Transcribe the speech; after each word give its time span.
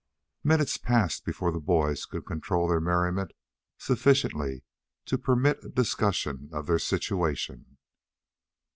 Minutes 0.43 0.79
passed 0.79 1.25
before 1.25 1.51
the 1.51 1.59
boys 1.59 2.07
could 2.07 2.25
control 2.25 2.67
their 2.67 2.79
merriment 2.81 3.33
sufficiently 3.77 4.63
to 5.05 5.15
permit 5.19 5.63
a 5.63 5.69
discussion 5.69 6.49
of 6.51 6.65
their 6.65 6.79
situation. 6.79 7.77